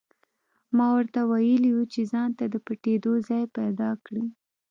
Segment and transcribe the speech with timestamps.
[0.75, 4.25] ما ورته ویلي وو چې ځانته د پټېدو ځای پیدا کړي